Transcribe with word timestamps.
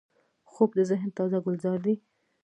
خوب 0.51 0.69
د 0.75 0.79
ذهن 0.89 1.09
تازه 1.17 1.39
ګلزار 1.45 1.79
دی 1.85 1.95